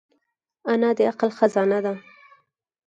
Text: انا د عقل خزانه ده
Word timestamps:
انا 0.71 0.89
د 0.97 0.99
عقل 1.09 1.29
خزانه 1.37 1.79
ده 1.85 1.93